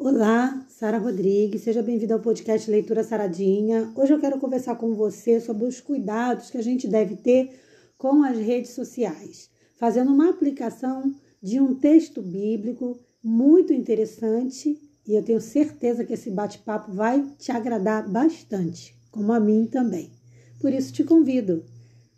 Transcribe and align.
Olá, 0.00 0.64
Sara 0.68 0.96
Rodrigues, 0.96 1.62
seja 1.62 1.82
bem-vinda 1.82 2.14
ao 2.14 2.20
podcast 2.20 2.70
Leitura 2.70 3.02
Saradinha. 3.02 3.92
Hoje 3.96 4.12
eu 4.12 4.20
quero 4.20 4.38
conversar 4.38 4.76
com 4.76 4.94
você 4.94 5.40
sobre 5.40 5.64
os 5.64 5.80
cuidados 5.80 6.52
que 6.52 6.56
a 6.56 6.62
gente 6.62 6.86
deve 6.86 7.16
ter 7.16 7.58
com 7.98 8.22
as 8.22 8.38
redes 8.38 8.70
sociais, 8.70 9.50
fazendo 9.76 10.12
uma 10.12 10.30
aplicação 10.30 11.12
de 11.42 11.60
um 11.60 11.74
texto 11.74 12.22
bíblico 12.22 12.96
muito 13.20 13.72
interessante 13.72 14.80
e 15.04 15.16
eu 15.16 15.22
tenho 15.24 15.40
certeza 15.40 16.04
que 16.04 16.12
esse 16.14 16.30
bate-papo 16.30 16.92
vai 16.92 17.26
te 17.36 17.50
agradar 17.50 18.08
bastante, 18.08 18.94
como 19.10 19.32
a 19.32 19.40
mim 19.40 19.66
também. 19.66 20.12
Por 20.60 20.72
isso 20.72 20.92
te 20.92 21.02
convido, 21.02 21.64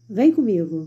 vem 0.07 0.31
comigo. 0.31 0.87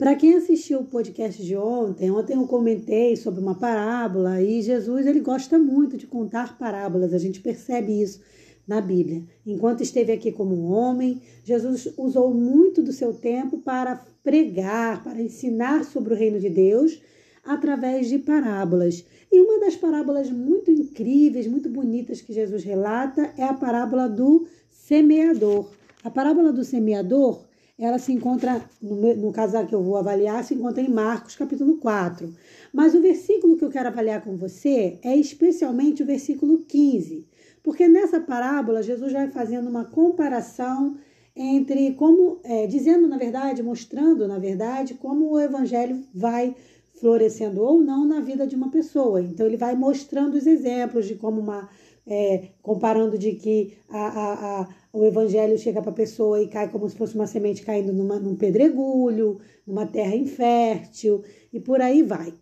Para 0.00 0.16
quem 0.16 0.34
assistiu 0.34 0.80
o 0.80 0.86
podcast 0.86 1.44
de 1.44 1.54
ontem, 1.54 2.10
ontem 2.10 2.34
eu 2.34 2.46
comentei 2.46 3.14
sobre 3.16 3.38
uma 3.38 3.54
parábola 3.54 4.40
e 4.40 4.62
Jesus 4.62 5.06
ele 5.06 5.20
gosta 5.20 5.58
muito 5.58 5.98
de 5.98 6.06
contar 6.06 6.56
parábolas, 6.56 7.12
a 7.12 7.18
gente 7.18 7.38
percebe 7.38 8.00
isso 8.00 8.18
na 8.66 8.80
Bíblia. 8.80 9.22
Enquanto 9.46 9.82
esteve 9.82 10.10
aqui 10.10 10.32
como 10.32 10.70
homem, 10.70 11.20
Jesus 11.44 11.92
usou 11.98 12.32
muito 12.32 12.82
do 12.82 12.94
seu 12.94 13.12
tempo 13.12 13.58
para 13.58 14.02
pregar, 14.24 15.04
para 15.04 15.20
ensinar 15.20 15.84
sobre 15.84 16.14
o 16.14 16.16
reino 16.16 16.40
de 16.40 16.48
Deus 16.48 16.98
através 17.44 18.08
de 18.08 18.18
parábolas. 18.20 19.04
E 19.30 19.38
uma 19.38 19.60
das 19.60 19.76
parábolas 19.76 20.30
muito 20.30 20.70
incríveis, 20.70 21.46
muito 21.46 21.68
bonitas 21.68 22.22
que 22.22 22.32
Jesus 22.32 22.64
relata 22.64 23.34
é 23.36 23.44
a 23.44 23.52
parábola 23.52 24.08
do 24.08 24.46
semeador. 24.70 25.68
A 26.02 26.08
parábola 26.08 26.54
do 26.54 26.64
semeador 26.64 27.49
ela 27.80 27.98
se 27.98 28.12
encontra, 28.12 28.62
no, 28.82 29.32
caso 29.32 29.66
que 29.66 29.74
eu 29.74 29.82
vou 29.82 29.96
avaliar, 29.96 30.44
se 30.44 30.54
encontra 30.54 30.82
em 30.82 30.90
Marcos 30.90 31.34
capítulo 31.34 31.78
4. 31.78 32.30
Mas 32.72 32.94
o 32.94 33.00
versículo 33.00 33.56
que 33.56 33.64
eu 33.64 33.70
quero 33.70 33.88
avaliar 33.88 34.22
com 34.22 34.36
você 34.36 34.98
é 35.02 35.16
especialmente 35.16 36.02
o 36.02 36.06
versículo 36.06 36.58
15, 36.58 37.26
porque 37.62 37.88
nessa 37.88 38.20
parábola 38.20 38.82
Jesus 38.82 39.12
vai 39.12 39.30
fazendo 39.30 39.68
uma 39.68 39.84
comparação 39.86 40.94
entre 41.34 41.94
como, 41.94 42.38
é, 42.44 42.66
dizendo 42.66 43.08
na 43.08 43.16
verdade, 43.16 43.62
mostrando 43.62 44.28
na 44.28 44.38
verdade 44.38 44.94
como 44.94 45.30
o 45.30 45.40
evangelho 45.40 46.04
vai 46.14 46.54
florescendo 47.00 47.62
ou 47.62 47.80
não 47.80 48.04
na 48.04 48.20
vida 48.20 48.46
de 48.46 48.54
uma 48.54 48.70
pessoa. 48.70 49.22
Então 49.22 49.46
ele 49.46 49.56
vai 49.56 49.74
mostrando 49.74 50.34
os 50.34 50.46
exemplos 50.46 51.06
de 51.06 51.14
como 51.14 51.40
uma 51.40 51.66
é, 52.06 52.48
comparando 52.62 53.18
de 53.18 53.32
que 53.32 53.74
a, 53.88 54.06
a, 54.06 54.60
a, 54.60 54.68
o 54.92 55.04
evangelho 55.04 55.58
chega 55.58 55.80
para 55.80 55.90
a 55.90 55.94
pessoa 55.94 56.42
e 56.42 56.48
cai 56.48 56.68
como 56.68 56.88
se 56.88 56.96
fosse 56.96 57.14
uma 57.14 57.26
semente 57.26 57.62
caindo 57.62 57.92
numa, 57.92 58.18
num 58.18 58.36
pedregulho, 58.36 59.38
numa 59.66 59.86
terra 59.86 60.14
infértil 60.16 61.22
e 61.52 61.60
por 61.60 61.80
aí 61.80 62.02
vai. 62.02 62.34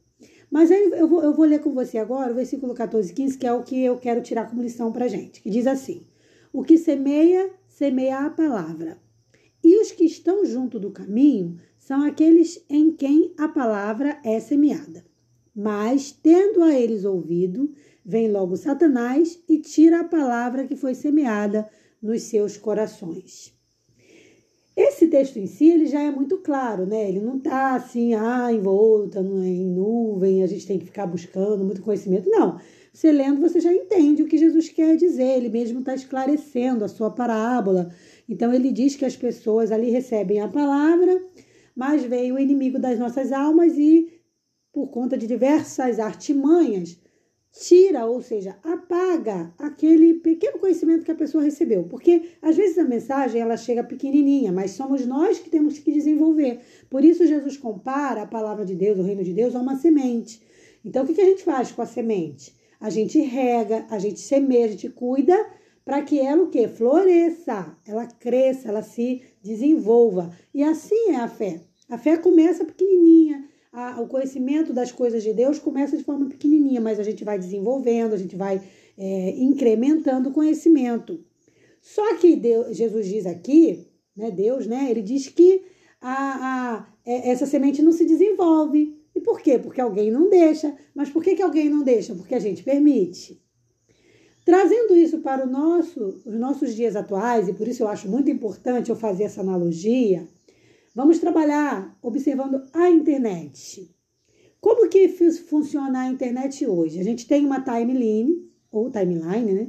Mas 0.51 0.71
aí 0.71 0.91
eu 0.93 1.07
vou, 1.07 1.23
eu 1.23 1.35
vou 1.35 1.45
ler 1.45 1.61
com 1.61 1.73
você 1.73 1.99
agora 1.99 2.33
o 2.33 2.35
versículo 2.35 2.75
14 2.75 3.11
e 3.11 3.15
15, 3.15 3.39
que 3.39 3.47
é 3.47 3.53
o 3.53 3.63
que 3.63 3.83
eu 3.83 3.99
quero 3.99 4.23
tirar 4.23 4.49
como 4.49 4.63
lição 4.63 4.91
para 4.91 5.09
gente, 5.09 5.43
que 5.43 5.51
diz 5.51 5.67
assim: 5.67 6.03
O 6.53 6.63
que 6.63 6.79
semeia, 6.79 7.51
semeia 7.69 8.21
a 8.21 8.31
palavra. 8.31 8.99
E 9.63 9.81
os 9.81 9.93
que 9.93 10.05
estão 10.05 10.45
junto 10.45 10.79
do 10.79 10.91
caminho 10.91 11.57
são 11.79 12.03
aqueles 12.03 12.65
em 12.69 12.93
quem 12.93 13.35
a 13.37 13.49
palavra 13.49 14.19
é 14.25 14.41
semeada. 14.41 15.05
Mas, 15.55 16.13
tendo 16.13 16.63
a 16.63 16.73
eles 16.73 17.05
ouvido, 17.05 17.73
vem 18.09 18.33
logo 18.33 18.57
Satanás 18.57 19.39
e 19.47 19.59
tira 19.59 20.01
a 20.01 20.05
palavra 20.05 20.67
que 20.67 20.75
foi 20.75 20.95
semeada 20.95 21.69
nos 22.03 22.23
seus 22.23 22.57
corações. 22.57 23.53
Esse 24.75 25.09
texto 25.09 25.37
em 25.37 25.47
si, 25.47 25.69
ele 25.69 25.85
já 25.85 26.01
é 26.01 26.11
muito 26.11 26.39
claro, 26.39 26.87
né? 26.87 27.07
Ele 27.07 27.21
não 27.21 27.37
está 27.37 27.75
assim, 27.75 28.15
ah, 28.15 28.51
envolta 28.51 29.21
em 29.21 29.67
nuvem, 29.67 30.43
a 30.43 30.47
gente 30.47 30.67
tem 30.67 30.79
que 30.79 30.87
ficar 30.87 31.07
buscando 31.07 31.63
muito 31.63 31.83
conhecimento. 31.83 32.31
Não. 32.31 32.59
Você 32.95 33.13
lendo, 33.13 33.43
você 33.43 33.61
já 33.61 33.75
entende 33.75 34.23
o 34.23 34.27
que 34.27 34.39
Jesus 34.39 34.71
quer 34.71 34.97
dizer. 34.97 35.37
Ele 35.37 35.51
mesmo 35.51 35.81
está 35.81 35.95
esclarecendo 35.95 36.87
a 36.87 36.89
sua 36.89 37.11
parábola. 37.11 37.93
Então, 38.27 38.55
ele 38.55 38.73
diz 38.73 38.97
que 38.97 39.05
as 39.05 39.17
pessoas 39.17 39.71
ali 39.71 39.91
recebem 39.91 40.41
a 40.41 40.49
palavra, 40.49 41.21
mas 41.77 42.05
veio 42.05 42.37
o 42.37 42.39
inimigo 42.39 42.79
das 42.79 42.99
nossas 42.99 43.33
almas 43.33 43.77
e, 43.77 44.09
por 44.73 44.89
conta 44.89 45.19
de 45.19 45.27
diversas 45.27 45.99
artimanhas, 45.99 46.97
tira, 47.53 48.07
ou 48.07 48.21
seja, 48.23 48.57
apaga 48.63 49.53
aquele 49.59 50.15
pequeno 50.15 50.59
conhecimento 50.59 51.05
que 51.05 51.11
a 51.11 51.17
pessoa 51.17 51.43
recebeu. 51.43 51.85
Porque 51.85 52.31
às 52.43 52.57
vezes 52.57 52.79
a 52.79 52.85
mensagem 52.85 53.41
ela 53.41 53.57
chega 53.57 53.83
pequenininha, 53.83 54.53
mas 54.53 54.73
somos 54.73 55.07
nós 55.07 55.39
que 55.39 55.51
temos 55.51 55.79
que 55.79 55.93
desenvolver. 55.93 56.61
Por 56.89 57.05
isso 57.05 57.27
Jesus 57.27 57.57
compara 57.57 58.23
a 58.23 58.27
palavra 58.27 58.65
de 58.65 58.75
Deus, 58.75 58.99
o 58.99 59.03
reino 59.03 59.25
de 59.25 59.33
Deus, 59.33 59.55
a 59.55 59.61
uma 59.61 59.77
semente. 59.77 60.41
Então 60.85 61.05
o 61.05 61.07
que 61.07 61.21
a 61.21 61.25
gente 61.25 61.43
faz 61.43 61.73
com 61.73 61.83
a 61.83 61.87
semente? 61.87 62.55
A 62.81 62.91
gente 62.91 63.21
rega, 63.21 63.87
a 63.91 63.99
gente 63.99 64.21
semeia, 64.21 64.67
a 64.67 64.69
gente 64.69 64.89
cuida 64.89 65.35
para 65.85 66.03
que 66.03 66.21
ela 66.21 66.43
o 66.43 66.51
quê? 66.51 66.69
Floresça, 66.69 67.77
ela 67.87 68.07
cresça, 68.07 68.69
ela 68.69 68.83
se 68.83 69.23
desenvolva. 69.43 70.31
E 70.55 70.63
assim 70.63 71.11
é 71.11 71.17
a 71.17 71.29
fé. 71.29 71.61
A 71.89 71.97
fé 71.97 72.19
começa 72.19 72.65
pequenininha, 72.65 73.49
a, 73.73 74.01
o 74.01 74.07
conhecimento 74.07 74.73
das 74.73 74.93
coisas 74.93 75.23
de 75.23 75.33
Deus 75.33 75.59
começa 75.59 75.97
de 75.97 76.05
forma 76.05 76.29
pequenininha, 76.29 76.81
mas 76.81 76.99
a 76.99 77.03
gente 77.03 77.25
vai 77.25 77.39
desenvolvendo, 77.39 78.15
a 78.15 78.17
gente 78.19 78.37
vai 78.37 78.61
é, 78.97 79.31
incrementando 79.39 80.31
o 80.31 80.33
conhecimento. 80.33 81.25
Só 81.81 82.17
que 82.17 82.37
Deus, 82.37 82.77
Jesus 82.77 83.07
diz 83.07 83.27
aqui, 83.27 83.87
né, 84.17 84.31
Deus, 84.31 84.67
né, 84.67 84.91
ele 84.91 85.03
diz 85.03 85.29
que 85.29 85.63
a, 86.01 86.13
a, 86.13 86.89
é, 87.05 87.31
essa 87.31 87.47
semente 87.47 87.83
não 87.83 87.93
se 87.93 88.05
desenvolve. 88.05 88.97
E 89.15 89.21
por 89.21 89.41
quê? 89.41 89.59
Porque 89.59 89.81
alguém 89.81 90.11
não 90.11 90.29
deixa. 90.29 90.77
Mas 90.95 91.11
por 91.11 91.23
que, 91.23 91.35
que 91.35 91.43
alguém 91.43 91.69
não 91.69 91.83
deixa? 91.83 92.15
Porque 92.15 92.35
a 92.35 92.39
gente 92.39 92.63
permite. 92.63 93.43
Trazendo 94.45 94.97
isso 94.97 95.19
para 95.19 95.45
nosso, 95.45 96.23
os 96.25 96.39
nossos 96.39 96.75
dias 96.75 96.97
atuais, 96.97 97.49
e 97.49 97.53
por 97.53 97.69
isso 97.69 97.83
eu 97.83 97.89
acho 97.89 98.09
muito 98.09 98.31
importante 98.31 98.89
eu 98.91 98.97
fazer 98.97 99.25
essa 99.25 99.43
analogia, 99.43 100.27
Vamos 100.95 101.19
trabalhar 101.19 101.97
observando 102.03 102.63
a 102.73 102.91
internet. 102.91 103.95
Como 104.61 104.89
que 104.89 105.09
funciona 105.09 106.01
a 106.01 106.11
internet 106.11 106.67
hoje? 106.67 106.99
A 106.99 107.05
gente 107.05 107.27
tem 107.27 107.45
uma 107.45 107.61
timeline, 107.61 108.49
ou 108.71 108.91
timeline, 108.91 109.53
né? 109.53 109.69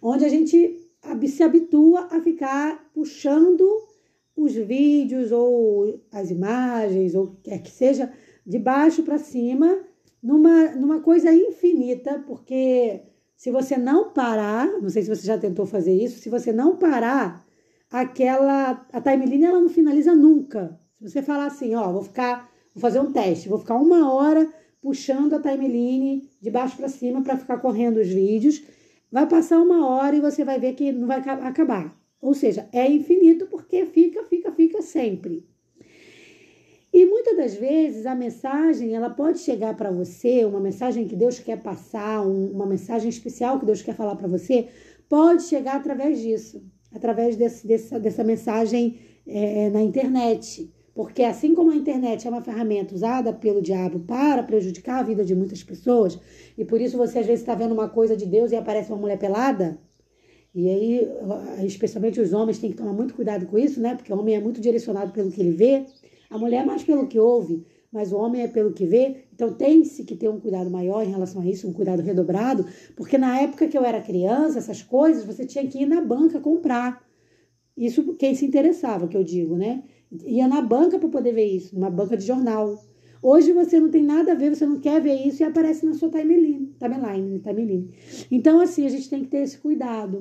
Onde 0.00 0.24
a 0.24 0.28
gente 0.28 0.80
se 1.28 1.42
habitua 1.42 2.08
a 2.10 2.20
ficar 2.20 2.90
puxando 2.94 3.66
os 4.36 4.54
vídeos 4.54 5.30
ou 5.30 6.00
as 6.10 6.30
imagens, 6.30 7.14
ou 7.14 7.36
quer 7.42 7.62
que 7.62 7.70
seja, 7.70 8.12
de 8.46 8.58
baixo 8.58 9.02
para 9.02 9.18
cima, 9.18 9.78
numa, 10.22 10.72
numa 10.72 11.00
coisa 11.00 11.32
infinita, 11.32 12.24
porque 12.26 13.02
se 13.36 13.50
você 13.50 13.76
não 13.76 14.12
parar, 14.12 14.66
não 14.80 14.88
sei 14.88 15.02
se 15.02 15.08
você 15.08 15.26
já 15.26 15.38
tentou 15.38 15.66
fazer 15.66 15.92
isso, 15.92 16.18
se 16.18 16.30
você 16.30 16.52
não 16.52 16.76
parar, 16.76 17.44
aquela. 17.94 18.86
A 18.92 19.00
timeline 19.00 19.44
ela 19.44 19.60
não 19.60 19.68
finaliza 19.68 20.14
nunca. 20.14 20.78
Se 20.98 21.08
você 21.08 21.22
falar 21.22 21.46
assim, 21.46 21.74
ó, 21.74 21.92
vou 21.92 22.02
ficar. 22.02 22.52
Vou 22.74 22.80
fazer 22.80 22.98
um 22.98 23.12
teste, 23.12 23.48
vou 23.48 23.58
ficar 23.60 23.76
uma 23.76 24.12
hora 24.12 24.52
puxando 24.82 25.34
a 25.34 25.40
timeline 25.40 26.28
de 26.42 26.50
baixo 26.50 26.76
para 26.76 26.88
cima 26.88 27.22
para 27.22 27.36
ficar 27.36 27.58
correndo 27.58 27.98
os 27.98 28.08
vídeos. 28.08 28.64
Vai 29.12 29.28
passar 29.28 29.60
uma 29.60 29.86
hora 29.88 30.16
e 30.16 30.20
você 30.20 30.44
vai 30.44 30.58
ver 30.58 30.74
que 30.74 30.90
não 30.90 31.06
vai 31.06 31.20
acabar. 31.20 31.96
Ou 32.20 32.34
seja, 32.34 32.68
é 32.72 32.90
infinito 32.90 33.46
porque 33.46 33.86
fica, 33.86 34.24
fica, 34.24 34.50
fica 34.50 34.82
sempre. 34.82 35.46
E 36.92 37.06
muitas 37.06 37.36
das 37.36 37.54
vezes 37.54 38.06
a 38.06 38.14
mensagem 38.14 38.94
ela 38.94 39.10
pode 39.10 39.38
chegar 39.38 39.76
para 39.76 39.92
você, 39.92 40.44
uma 40.44 40.60
mensagem 40.60 41.06
que 41.06 41.14
Deus 41.14 41.38
quer 41.38 41.62
passar, 41.62 42.26
um, 42.26 42.50
uma 42.50 42.66
mensagem 42.66 43.08
especial 43.08 43.60
que 43.60 43.66
Deus 43.66 43.82
quer 43.82 43.94
falar 43.94 44.16
para 44.16 44.26
você, 44.26 44.68
pode 45.08 45.44
chegar 45.44 45.76
através 45.76 46.20
disso 46.20 46.60
através 46.94 47.36
desse, 47.36 47.66
dessa, 47.66 47.98
dessa 47.98 48.24
mensagem 48.24 48.96
é, 49.26 49.68
na 49.70 49.82
internet. 49.82 50.72
Porque 50.94 51.24
assim 51.24 51.54
como 51.54 51.72
a 51.72 51.76
internet 51.76 52.26
é 52.26 52.30
uma 52.30 52.40
ferramenta 52.40 52.94
usada 52.94 53.32
pelo 53.32 53.60
diabo 53.60 53.98
para 54.00 54.42
prejudicar 54.44 55.00
a 55.00 55.02
vida 55.02 55.24
de 55.24 55.34
muitas 55.34 55.62
pessoas, 55.62 56.18
e 56.56 56.64
por 56.64 56.80
isso 56.80 56.96
você 56.96 57.18
às 57.18 57.26
vezes 57.26 57.40
está 57.40 57.54
vendo 57.54 57.72
uma 57.72 57.88
coisa 57.88 58.16
de 58.16 58.24
Deus 58.24 58.52
e 58.52 58.56
aparece 58.56 58.92
uma 58.92 58.98
mulher 58.98 59.18
pelada, 59.18 59.76
e 60.54 60.68
aí, 60.68 61.08
especialmente 61.66 62.20
os 62.20 62.32
homens 62.32 62.60
têm 62.60 62.70
que 62.70 62.76
tomar 62.76 62.92
muito 62.92 63.12
cuidado 63.12 63.44
com 63.44 63.58
isso, 63.58 63.80
né? 63.80 63.96
Porque 63.96 64.12
o 64.12 64.16
homem 64.16 64.36
é 64.36 64.40
muito 64.40 64.60
direcionado 64.60 65.10
pelo 65.10 65.32
que 65.32 65.40
ele 65.40 65.50
vê, 65.50 65.84
a 66.30 66.38
mulher 66.38 66.62
é 66.62 66.64
mais 66.64 66.84
pelo 66.84 67.08
que 67.08 67.18
ouve 67.18 67.66
mas 67.94 68.12
o 68.12 68.16
homem 68.16 68.42
é 68.42 68.48
pelo 68.48 68.72
que 68.72 68.84
vê. 68.84 69.24
Então 69.32 69.54
tem-se 69.54 70.02
que 70.02 70.16
ter 70.16 70.28
um 70.28 70.40
cuidado 70.40 70.68
maior 70.68 71.04
em 71.04 71.10
relação 71.10 71.40
a 71.40 71.46
isso, 71.46 71.68
um 71.68 71.72
cuidado 71.72 72.02
redobrado, 72.02 72.66
porque 72.96 73.16
na 73.16 73.40
época 73.40 73.68
que 73.68 73.78
eu 73.78 73.84
era 73.84 74.02
criança, 74.02 74.58
essas 74.58 74.82
coisas 74.82 75.24
você 75.24 75.46
tinha 75.46 75.64
que 75.64 75.78
ir 75.78 75.86
na 75.86 76.00
banca 76.00 76.40
comprar. 76.40 77.06
Isso 77.76 78.14
quem 78.14 78.34
se 78.34 78.44
interessava, 78.44 79.06
que 79.06 79.16
eu 79.16 79.22
digo, 79.22 79.56
né? 79.56 79.84
Ia 80.26 80.48
na 80.48 80.60
banca 80.60 80.98
para 80.98 81.08
poder 81.08 81.32
ver 81.32 81.46
isso, 81.46 81.74
numa 81.74 81.88
banca 81.88 82.16
de 82.16 82.26
jornal. 82.26 82.84
Hoje 83.22 83.52
você 83.52 83.78
não 83.78 83.88
tem 83.88 84.02
nada 84.02 84.32
a 84.32 84.34
ver, 84.34 84.54
você 84.54 84.66
não 84.66 84.80
quer 84.80 85.00
ver 85.00 85.14
isso 85.14 85.42
e 85.42 85.46
aparece 85.46 85.86
na 85.86 85.94
sua 85.94 86.10
timeline, 86.10 86.74
timeline, 86.78 87.38
timeline. 87.38 87.94
Então, 88.30 88.60
assim, 88.60 88.84
a 88.84 88.88
gente 88.90 89.08
tem 89.08 89.22
que 89.22 89.30
ter 89.30 89.38
esse 89.38 89.58
cuidado, 89.58 90.18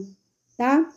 tá? 0.56 0.88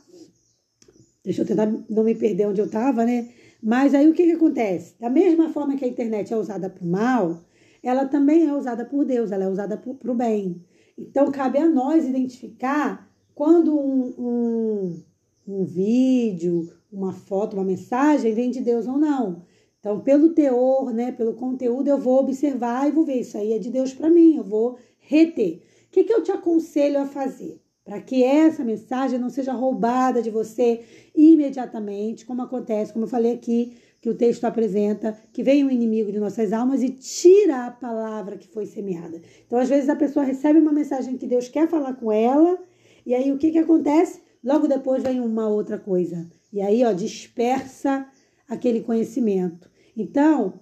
Deixa 1.24 1.42
eu 1.42 1.46
tentar 1.46 1.66
não 1.88 2.04
me 2.04 2.14
perder 2.14 2.46
onde 2.46 2.60
eu 2.60 2.66
estava, 2.66 3.04
né? 3.04 3.28
Mas 3.62 3.94
aí 3.94 4.08
o 4.08 4.12
que, 4.12 4.24
que 4.24 4.32
acontece? 4.32 4.94
Da 5.00 5.10
mesma 5.10 5.48
forma 5.50 5.76
que 5.76 5.84
a 5.84 5.88
internet 5.88 6.32
é 6.32 6.36
usada 6.36 6.68
para 6.68 6.84
o 6.84 6.88
mal, 6.88 7.44
ela 7.82 8.06
também 8.06 8.46
é 8.46 8.54
usada 8.54 8.84
por 8.84 9.04
Deus, 9.04 9.30
ela 9.30 9.44
é 9.44 9.48
usada 9.48 9.76
para 9.76 10.10
o 10.10 10.14
bem. 10.14 10.62
Então, 10.98 11.30
cabe 11.30 11.58
a 11.58 11.68
nós 11.68 12.04
identificar 12.06 13.10
quando 13.34 13.78
um, 13.78 14.14
um, 14.18 15.02
um 15.46 15.64
vídeo, 15.64 16.72
uma 16.90 17.12
foto, 17.12 17.54
uma 17.54 17.64
mensagem 17.64 18.34
vem 18.34 18.50
de 18.50 18.60
Deus 18.60 18.86
ou 18.86 18.98
não. 18.98 19.42
Então, 19.78 20.00
pelo 20.00 20.30
teor, 20.30 20.92
né, 20.92 21.12
pelo 21.12 21.34
conteúdo, 21.34 21.88
eu 21.88 21.98
vou 21.98 22.18
observar 22.20 22.88
e 22.88 22.92
vou 22.92 23.04
ver 23.04 23.20
isso 23.20 23.36
aí 23.36 23.52
é 23.52 23.58
de 23.58 23.70
Deus 23.70 23.92
para 23.92 24.10
mim, 24.10 24.36
eu 24.36 24.44
vou 24.44 24.78
reter. 24.98 25.62
O 25.86 25.90
que, 25.90 26.04
que 26.04 26.12
eu 26.12 26.22
te 26.22 26.32
aconselho 26.32 27.00
a 27.00 27.06
fazer? 27.06 27.60
Para 27.86 28.00
que 28.00 28.24
essa 28.24 28.64
mensagem 28.64 29.16
não 29.16 29.30
seja 29.30 29.52
roubada 29.52 30.20
de 30.20 30.28
você 30.28 30.80
imediatamente, 31.14 32.26
como 32.26 32.42
acontece, 32.42 32.92
como 32.92 33.04
eu 33.04 33.08
falei 33.08 33.32
aqui, 33.32 33.76
que 34.00 34.10
o 34.10 34.14
texto 34.14 34.44
apresenta, 34.44 35.16
que 35.32 35.40
vem 35.40 35.62
o 35.62 35.68
um 35.68 35.70
inimigo 35.70 36.10
de 36.10 36.18
nossas 36.18 36.52
almas 36.52 36.82
e 36.82 36.90
tira 36.90 37.66
a 37.66 37.70
palavra 37.70 38.36
que 38.36 38.48
foi 38.48 38.66
semeada. 38.66 39.22
Então, 39.46 39.56
às 39.56 39.68
vezes, 39.68 39.88
a 39.88 39.94
pessoa 39.94 40.24
recebe 40.24 40.58
uma 40.58 40.72
mensagem 40.72 41.16
que 41.16 41.28
Deus 41.28 41.48
quer 41.48 41.68
falar 41.68 41.94
com 41.94 42.10
ela, 42.10 42.58
e 43.06 43.14
aí 43.14 43.30
o 43.30 43.38
que, 43.38 43.52
que 43.52 43.58
acontece? 43.58 44.20
Logo 44.42 44.66
depois 44.66 45.04
vem 45.04 45.20
uma 45.20 45.48
outra 45.48 45.78
coisa. 45.78 46.28
E 46.52 46.60
aí, 46.60 46.84
ó, 46.84 46.90
dispersa 46.92 48.04
aquele 48.48 48.80
conhecimento. 48.80 49.70
Então, 49.96 50.54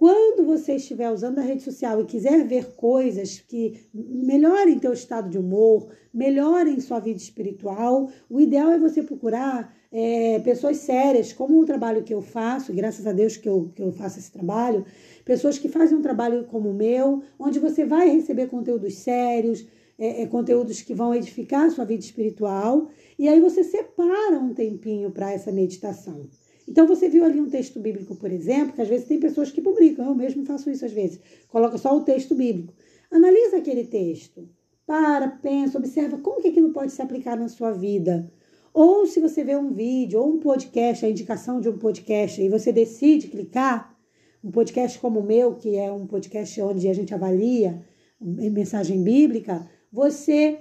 quando 0.00 0.46
você 0.46 0.76
estiver 0.76 1.10
usando 1.10 1.40
a 1.40 1.42
rede 1.42 1.62
social 1.62 2.00
e 2.00 2.06
quiser 2.06 2.42
ver 2.46 2.74
coisas 2.74 3.38
que 3.38 3.86
melhorem 3.92 4.78
teu 4.78 4.94
estado 4.94 5.28
de 5.28 5.36
humor, 5.36 5.88
melhorem 6.10 6.80
sua 6.80 6.98
vida 6.98 7.18
espiritual, 7.18 8.08
o 8.30 8.40
ideal 8.40 8.72
é 8.72 8.78
você 8.78 9.02
procurar 9.02 9.76
é, 9.92 10.38
pessoas 10.38 10.78
sérias, 10.78 11.34
como 11.34 11.60
o 11.60 11.66
trabalho 11.66 12.02
que 12.02 12.14
eu 12.14 12.22
faço, 12.22 12.72
graças 12.72 13.06
a 13.06 13.12
Deus 13.12 13.36
que 13.36 13.46
eu, 13.46 13.70
que 13.74 13.82
eu 13.82 13.92
faço 13.92 14.18
esse 14.18 14.32
trabalho, 14.32 14.86
pessoas 15.22 15.58
que 15.58 15.68
fazem 15.68 15.98
um 15.98 16.02
trabalho 16.02 16.44
como 16.44 16.70
o 16.70 16.74
meu, 16.74 17.22
onde 17.38 17.58
você 17.58 17.84
vai 17.84 18.08
receber 18.08 18.46
conteúdos 18.46 18.94
sérios, 18.94 19.66
é, 19.98 20.22
é, 20.22 20.26
conteúdos 20.26 20.80
que 20.80 20.94
vão 20.94 21.14
edificar 21.14 21.66
a 21.66 21.70
sua 21.70 21.84
vida 21.84 22.02
espiritual, 22.02 22.88
e 23.18 23.28
aí 23.28 23.38
você 23.38 23.62
separa 23.62 24.38
um 24.38 24.54
tempinho 24.54 25.10
para 25.10 25.30
essa 25.30 25.52
meditação. 25.52 26.26
Então 26.70 26.86
você 26.86 27.08
viu 27.08 27.24
ali 27.24 27.40
um 27.40 27.50
texto 27.50 27.80
bíblico, 27.80 28.14
por 28.14 28.30
exemplo, 28.30 28.74
que 28.74 28.80
às 28.80 28.86
vezes 28.86 29.08
tem 29.08 29.18
pessoas 29.18 29.50
que 29.50 29.60
publicam, 29.60 30.06
eu 30.06 30.14
mesmo 30.14 30.46
faço 30.46 30.70
isso 30.70 30.84
às 30.84 30.92
vezes, 30.92 31.20
coloca 31.48 31.76
só 31.76 31.96
o 31.96 32.02
texto 32.02 32.32
bíblico. 32.32 32.72
Analisa 33.10 33.56
aquele 33.56 33.82
texto, 33.82 34.48
para, 34.86 35.26
pensa, 35.28 35.78
observa 35.78 36.18
como 36.18 36.40
que 36.40 36.46
aquilo 36.46 36.72
pode 36.72 36.92
se 36.92 37.02
aplicar 37.02 37.36
na 37.36 37.48
sua 37.48 37.72
vida. 37.72 38.32
Ou 38.72 39.04
se 39.04 39.18
você 39.18 39.42
vê 39.42 39.56
um 39.56 39.72
vídeo 39.72 40.20
ou 40.20 40.30
um 40.30 40.38
podcast, 40.38 41.04
a 41.04 41.10
indicação 41.10 41.60
de 41.60 41.68
um 41.68 41.76
podcast, 41.76 42.40
e 42.40 42.48
você 42.48 42.70
decide 42.70 43.26
clicar, 43.26 43.98
um 44.42 44.52
podcast 44.52 44.96
como 45.00 45.18
o 45.18 45.26
meu, 45.26 45.56
que 45.56 45.74
é 45.74 45.90
um 45.90 46.06
podcast 46.06 46.62
onde 46.62 46.88
a 46.88 46.94
gente 46.94 47.12
avalia 47.12 47.84
mensagem 48.20 49.02
bíblica, 49.02 49.68
você 49.92 50.60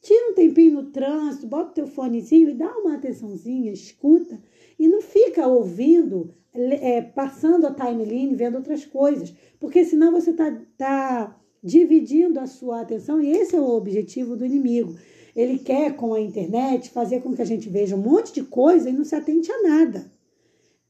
tira 0.00 0.30
um 0.30 0.34
tempinho 0.34 0.74
no 0.74 0.90
trânsito, 0.90 1.46
bota 1.46 1.70
o 1.70 1.74
teu 1.74 1.86
fonezinho 1.86 2.48
e 2.48 2.54
dá 2.54 2.70
uma 2.78 2.94
atençãozinha, 2.94 3.72
escuta, 3.72 4.40
e 4.78 4.88
não 4.88 5.00
fica 5.00 5.46
ouvindo, 5.46 6.34
é, 6.52 7.00
passando 7.00 7.66
a 7.66 7.74
timeline, 7.74 8.34
vendo 8.34 8.56
outras 8.56 8.84
coisas, 8.84 9.34
porque 9.58 9.84
senão 9.84 10.12
você 10.12 10.30
está 10.30 10.56
tá 10.76 11.40
dividindo 11.62 12.38
a 12.38 12.46
sua 12.46 12.82
atenção, 12.82 13.20
e 13.20 13.30
esse 13.30 13.56
é 13.56 13.60
o 13.60 13.70
objetivo 13.70 14.36
do 14.36 14.44
inimigo. 14.44 14.94
Ele 15.34 15.58
quer, 15.58 15.96
com 15.96 16.14
a 16.14 16.20
internet, 16.20 16.90
fazer 16.90 17.20
com 17.20 17.34
que 17.34 17.42
a 17.42 17.46
gente 17.46 17.68
veja 17.68 17.96
um 17.96 18.00
monte 18.00 18.32
de 18.32 18.42
coisa 18.44 18.88
e 18.88 18.92
não 18.92 19.04
se 19.04 19.14
atente 19.14 19.50
a 19.50 19.62
nada. 19.62 20.12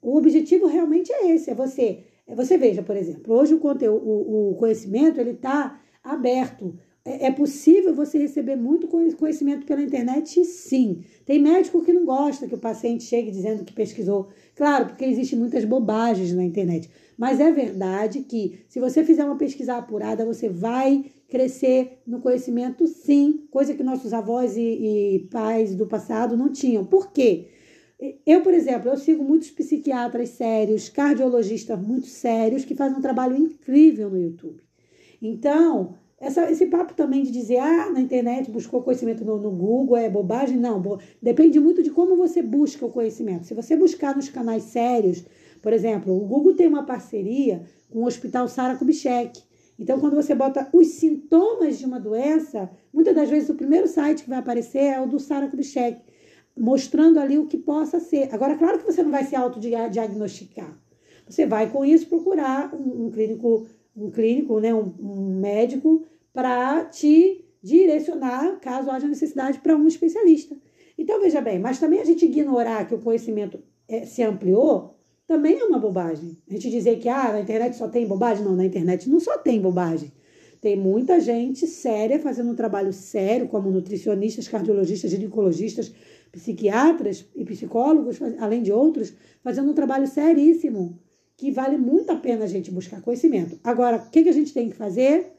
O 0.02 0.18
objetivo 0.18 0.66
realmente 0.66 1.10
é 1.12 1.30
esse, 1.30 1.50
é 1.50 1.54
você. 1.54 2.04
É 2.26 2.34
você 2.34 2.58
veja, 2.58 2.82
por 2.82 2.96
exemplo, 2.96 3.34
hoje 3.34 3.54
o 3.54 3.58
conteúdo, 3.58 4.06
o, 4.06 4.50
o 4.50 4.54
conhecimento 4.56 5.18
ele 5.18 5.30
está 5.30 5.80
aberto. 6.02 6.78
É, 7.04 7.26
é 7.26 7.30
possível 7.30 7.94
você 7.94 8.18
receber 8.18 8.56
muito 8.56 8.88
conhecimento 8.88 9.66
pela 9.66 9.82
internet? 9.82 10.44
Sim. 10.44 11.02
Tem 11.26 11.40
médico 11.40 11.82
que 11.82 11.92
não 11.92 12.04
gosta 12.04 12.48
que 12.48 12.54
o 12.54 12.58
paciente 12.58 13.04
chegue 13.04 13.30
dizendo 13.30 13.64
que 13.64 13.72
pesquisou. 13.72 14.28
Claro, 14.54 14.86
porque 14.86 15.04
existem 15.04 15.38
muitas 15.38 15.64
bobagens 15.64 16.32
na 16.32 16.44
internet. 16.44 16.90
Mas 17.16 17.40
é 17.40 17.50
verdade 17.52 18.22
que, 18.22 18.60
se 18.68 18.80
você 18.80 19.04
fizer 19.04 19.24
uma 19.24 19.36
pesquisa 19.36 19.76
apurada, 19.76 20.24
você 20.24 20.48
vai 20.48 21.04
crescer 21.28 21.98
no 22.06 22.20
conhecimento, 22.20 22.86
sim, 22.86 23.46
coisa 23.50 23.74
que 23.74 23.82
nossos 23.82 24.12
avós 24.12 24.56
e, 24.56 24.60
e 24.60 25.28
pais 25.30 25.74
do 25.74 25.86
passado 25.86 26.36
não 26.36 26.50
tinham. 26.50 26.84
Por 26.84 27.12
quê? 27.12 27.48
Eu, 28.26 28.42
por 28.42 28.52
exemplo, 28.52 28.90
eu 28.90 28.96
sigo 28.96 29.24
muitos 29.24 29.50
psiquiatras 29.50 30.30
sérios, 30.30 30.88
cardiologistas 30.88 31.80
muito 31.80 32.06
sérios, 32.06 32.64
que 32.64 32.74
fazem 32.74 32.98
um 32.98 33.02
trabalho 33.02 33.36
incrível 33.36 34.10
no 34.10 34.20
YouTube. 34.20 34.62
Então, 35.22 35.94
essa, 36.20 36.50
esse 36.50 36.66
papo 36.66 36.94
também 36.94 37.22
de 37.22 37.30
dizer, 37.30 37.58
ah, 37.58 37.90
na 37.90 38.00
internet 38.00 38.50
buscou 38.50 38.82
conhecimento 38.82 39.24
no, 39.24 39.38
no 39.38 39.50
Google, 39.50 39.96
é 39.96 40.08
bobagem, 40.08 40.56
não. 40.56 40.80
Bo, 40.80 40.98
depende 41.20 41.58
muito 41.60 41.82
de 41.82 41.90
como 41.90 42.16
você 42.16 42.40
busca 42.40 42.86
o 42.86 42.90
conhecimento. 42.90 43.46
Se 43.46 43.54
você 43.54 43.76
buscar 43.76 44.14
nos 44.16 44.28
canais 44.28 44.64
sérios, 44.64 45.24
por 45.60 45.72
exemplo, 45.72 46.14
o 46.16 46.26
Google 46.26 46.54
tem 46.54 46.66
uma 46.66 46.84
parceria 46.84 47.62
com 47.90 48.00
o 48.00 48.06
Hospital 48.06 48.48
Sara 48.48 48.76
Kubitschek. 48.76 49.42
Então, 49.78 49.98
quando 49.98 50.14
você 50.14 50.34
bota 50.34 50.68
os 50.72 50.86
sintomas 50.88 51.78
de 51.78 51.84
uma 51.84 51.98
doença, 51.98 52.70
muitas 52.92 53.14
das 53.14 53.28
vezes 53.28 53.48
o 53.48 53.54
primeiro 53.54 53.88
site 53.88 54.22
que 54.22 54.28
vai 54.28 54.38
aparecer 54.38 54.78
é 54.78 55.00
o 55.00 55.06
do 55.06 55.18
Sara 55.18 55.48
Kubitschek, 55.48 56.00
mostrando 56.56 57.18
ali 57.18 57.38
o 57.38 57.46
que 57.46 57.58
possa 57.58 57.98
ser. 57.98 58.28
Agora, 58.32 58.56
claro 58.56 58.78
que 58.78 58.84
você 58.84 59.02
não 59.02 59.10
vai 59.10 59.24
se 59.24 59.34
autodiagnosticar. 59.34 60.78
Você 61.28 61.46
vai, 61.46 61.70
com 61.70 61.84
isso, 61.84 62.06
procurar 62.06 62.72
um, 62.74 63.06
um 63.06 63.10
clínico, 63.10 63.66
um 63.96 64.10
clínico, 64.10 64.60
né, 64.60 64.74
um, 64.74 64.92
um 65.00 65.40
médico, 65.40 66.04
para 66.32 66.84
te 66.86 67.44
direcionar, 67.62 68.58
caso 68.60 68.90
haja 68.90 69.06
necessidade, 69.06 69.60
para 69.60 69.76
um 69.76 69.86
especialista. 69.86 70.56
Então, 70.98 71.20
veja 71.20 71.40
bem, 71.40 71.58
mas 71.58 71.78
também 71.78 72.00
a 72.00 72.04
gente 72.04 72.24
ignorar 72.24 72.86
que 72.86 72.94
o 72.94 73.00
conhecimento 73.00 73.58
é, 73.88 74.04
se 74.04 74.22
ampliou, 74.22 74.94
também 75.26 75.58
é 75.58 75.64
uma 75.64 75.78
bobagem. 75.78 76.36
A 76.48 76.52
gente 76.52 76.70
dizer 76.70 76.98
que 76.98 77.08
ah, 77.08 77.32
na 77.32 77.40
internet 77.40 77.76
só 77.76 77.88
tem 77.88 78.06
bobagem. 78.06 78.44
Não, 78.44 78.54
na 78.54 78.64
internet 78.64 79.08
não 79.08 79.18
só 79.18 79.38
tem 79.38 79.60
bobagem. 79.60 80.12
Tem 80.60 80.76
muita 80.76 81.20
gente 81.20 81.66
séria 81.66 82.18
fazendo 82.18 82.50
um 82.50 82.54
trabalho 82.54 82.92
sério, 82.92 83.48
como 83.48 83.70
nutricionistas, 83.70 84.48
cardiologistas, 84.48 85.10
ginecologistas, 85.10 85.92
psiquiatras 86.32 87.26
e 87.34 87.44
psicólogos, 87.44 88.18
além 88.38 88.62
de 88.62 88.72
outros, 88.72 89.14
fazendo 89.42 89.70
um 89.70 89.74
trabalho 89.74 90.06
seríssimo, 90.06 90.98
que 91.36 91.50
vale 91.50 91.76
muito 91.76 92.10
a 92.10 92.16
pena 92.16 92.44
a 92.44 92.48
gente 92.48 92.70
buscar 92.70 93.02
conhecimento. 93.02 93.58
Agora, 93.64 93.96
o 93.96 94.10
que, 94.10 94.22
que 94.22 94.28
a 94.28 94.32
gente 94.32 94.52
tem 94.52 94.70
que 94.70 94.76
fazer? 94.76 95.32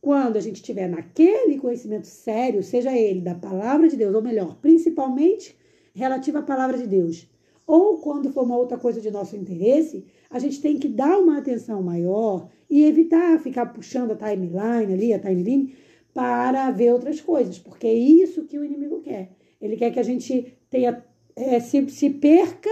Quando 0.00 0.36
a 0.36 0.40
gente 0.40 0.56
estiver 0.56 0.88
naquele 0.88 1.58
conhecimento 1.58 2.06
sério, 2.06 2.62
seja 2.62 2.96
ele 2.96 3.20
da 3.20 3.34
palavra 3.34 3.88
de 3.88 3.96
Deus, 3.96 4.14
ou 4.14 4.22
melhor, 4.22 4.56
principalmente 4.60 5.56
relativo 5.94 6.38
à 6.38 6.42
palavra 6.42 6.76
de 6.76 6.86
Deus, 6.86 7.28
ou 7.66 7.98
quando 7.98 8.32
for 8.32 8.42
uma 8.44 8.56
outra 8.56 8.76
coisa 8.76 9.00
de 9.00 9.10
nosso 9.10 9.36
interesse, 9.36 10.04
a 10.28 10.38
gente 10.38 10.60
tem 10.60 10.78
que 10.78 10.88
dar 10.88 11.18
uma 11.18 11.38
atenção 11.38 11.82
maior 11.82 12.48
e 12.68 12.84
evitar 12.84 13.38
ficar 13.40 13.66
puxando 13.66 14.12
a 14.12 14.16
timeline 14.16 14.92
ali, 14.92 15.12
a 15.12 15.18
timeline, 15.18 15.74
para 16.12 16.70
ver 16.70 16.92
outras 16.92 17.20
coisas, 17.20 17.58
porque 17.58 17.86
é 17.86 17.94
isso 17.94 18.44
que 18.44 18.58
o 18.58 18.64
inimigo 18.64 19.00
quer. 19.00 19.30
Ele 19.60 19.76
quer 19.76 19.92
que 19.92 20.00
a 20.00 20.02
gente 20.02 20.58
tenha, 20.68 21.02
é, 21.36 21.60
se, 21.60 21.88
se 21.88 22.10
perca 22.10 22.70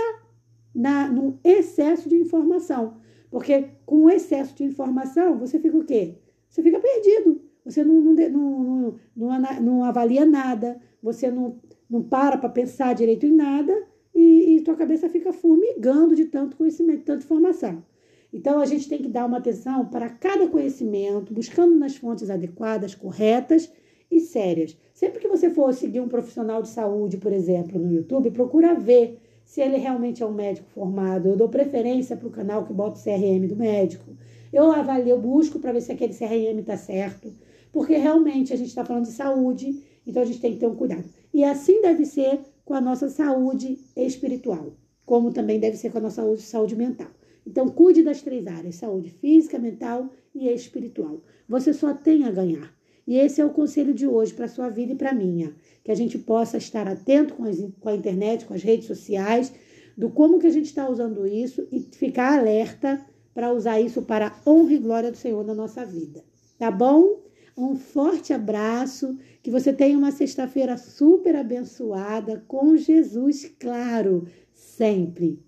na, 0.74 1.08
no 1.08 1.38
excesso 1.44 2.08
de 2.08 2.16
informação. 2.16 2.94
Porque 3.30 3.68
com 3.86 4.04
o 4.04 4.10
excesso 4.10 4.54
de 4.54 4.64
informação, 4.64 5.38
você 5.38 5.58
fica 5.58 5.76
o 5.76 5.84
quê? 5.84 6.16
Você 6.48 6.62
fica 6.62 6.80
perdido. 6.80 7.40
Você 7.64 7.84
não, 7.84 8.00
não, 8.00 8.14
não, 8.14 8.96
não, 9.16 9.62
não 9.62 9.84
avalia 9.84 10.24
nada, 10.24 10.80
você 11.02 11.30
não, 11.30 11.60
não 11.88 12.02
para 12.02 12.38
para 12.38 12.48
pensar 12.48 12.94
direito 12.94 13.26
em 13.26 13.32
nada 13.32 13.86
e, 14.14 14.56
e 14.56 14.60
tua 14.62 14.74
cabeça 14.74 15.08
fica 15.08 15.32
formigando 15.32 16.14
de 16.14 16.24
tanto 16.24 16.56
conhecimento, 16.56 17.04
tanta 17.04 17.24
informação. 17.24 17.84
Então 18.32 18.60
a 18.60 18.64
gente 18.64 18.88
tem 18.88 18.98
que 18.98 19.08
dar 19.08 19.26
uma 19.26 19.38
atenção 19.38 19.86
para 19.86 20.08
cada 20.08 20.48
conhecimento, 20.48 21.34
buscando 21.34 21.76
nas 21.76 21.96
fontes 21.96 22.30
adequadas, 22.30 22.94
corretas 22.94 23.70
e 24.10 24.20
sérias. 24.20 24.76
Sempre 24.94 25.20
que 25.20 25.28
você 25.28 25.50
for 25.50 25.72
seguir 25.74 26.00
um 26.00 26.08
profissional 26.08 26.62
de 26.62 26.68
saúde, 26.68 27.18
por 27.18 27.32
exemplo, 27.32 27.78
no 27.78 27.92
YouTube, 27.92 28.30
procura 28.30 28.74
ver 28.74 29.18
se 29.50 29.60
ele 29.60 29.78
realmente 29.78 30.22
é 30.22 30.26
um 30.26 30.32
médico 30.32 30.68
formado. 30.70 31.26
Eu 31.26 31.36
dou 31.36 31.48
preferência 31.48 32.16
para 32.16 32.28
o 32.28 32.30
canal 32.30 32.64
que 32.64 32.72
bota 32.72 33.00
o 33.00 33.02
CRM 33.02 33.48
do 33.48 33.56
médico. 33.56 34.16
Eu 34.52 34.70
avalio, 34.70 35.08
eu 35.08 35.20
busco 35.20 35.58
para 35.58 35.72
ver 35.72 35.80
se 35.80 35.90
aquele 35.90 36.14
CRM 36.14 36.60
está 36.60 36.76
certo, 36.76 37.34
porque 37.72 37.96
realmente 37.96 38.52
a 38.52 38.56
gente 38.56 38.68
está 38.68 38.84
falando 38.84 39.06
de 39.06 39.10
saúde, 39.10 39.82
então 40.06 40.22
a 40.22 40.24
gente 40.24 40.40
tem 40.40 40.52
que 40.52 40.60
ter 40.60 40.68
um 40.68 40.76
cuidado. 40.76 41.02
E 41.34 41.42
assim 41.42 41.82
deve 41.82 42.04
ser 42.04 42.38
com 42.64 42.74
a 42.74 42.80
nossa 42.80 43.08
saúde 43.08 43.76
espiritual, 43.96 44.72
como 45.04 45.32
também 45.32 45.58
deve 45.58 45.76
ser 45.76 45.90
com 45.90 45.98
a 45.98 46.02
nossa 46.02 46.22
saúde, 46.22 46.42
saúde 46.42 46.76
mental. 46.76 47.10
Então, 47.44 47.66
cuide 47.66 48.04
das 48.04 48.22
três 48.22 48.46
áreas: 48.46 48.76
saúde 48.76 49.10
física, 49.10 49.58
mental 49.58 50.10
e 50.32 50.48
espiritual. 50.48 51.24
Você 51.48 51.72
só 51.72 51.92
tem 51.92 52.22
a 52.22 52.30
ganhar. 52.30 52.72
E 53.10 53.18
esse 53.18 53.40
é 53.40 53.44
o 53.44 53.50
conselho 53.50 53.92
de 53.92 54.06
hoje 54.06 54.32
para 54.32 54.44
a 54.44 54.48
sua 54.48 54.68
vida 54.68 54.92
e 54.92 54.94
para 54.94 55.10
a 55.10 55.12
minha. 55.12 55.52
Que 55.82 55.90
a 55.90 55.96
gente 55.96 56.16
possa 56.16 56.58
estar 56.58 56.86
atento 56.86 57.34
com, 57.34 57.42
as, 57.42 57.58
com 57.80 57.88
a 57.88 57.96
internet, 57.96 58.46
com 58.46 58.54
as 58.54 58.62
redes 58.62 58.86
sociais, 58.86 59.52
do 59.98 60.10
como 60.10 60.38
que 60.38 60.46
a 60.46 60.50
gente 60.50 60.66
está 60.66 60.88
usando 60.88 61.26
isso 61.26 61.66
e 61.72 61.80
ficar 61.80 62.38
alerta 62.38 63.04
para 63.34 63.52
usar 63.52 63.80
isso 63.80 64.02
para 64.02 64.28
a 64.28 64.48
honra 64.48 64.74
e 64.74 64.78
glória 64.78 65.10
do 65.10 65.16
Senhor 65.16 65.44
na 65.44 65.52
nossa 65.52 65.84
vida. 65.84 66.22
Tá 66.56 66.70
bom? 66.70 67.20
Um 67.56 67.74
forte 67.74 68.32
abraço, 68.32 69.18
que 69.42 69.50
você 69.50 69.72
tenha 69.72 69.98
uma 69.98 70.12
sexta-feira 70.12 70.78
super 70.78 71.34
abençoada 71.34 72.44
com 72.46 72.76
Jesus, 72.76 73.52
claro, 73.58 74.28
sempre. 74.54 75.42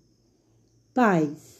Paz. 0.93 1.52